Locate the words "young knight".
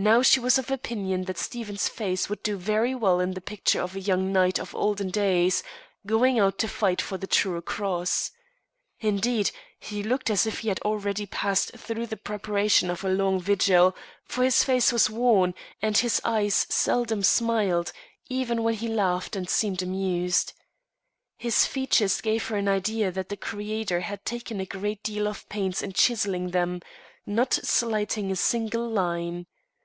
4.00-4.60